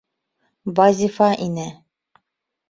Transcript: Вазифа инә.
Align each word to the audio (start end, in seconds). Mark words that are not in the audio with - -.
Вазифа 0.79 1.29
инә. 1.47 1.67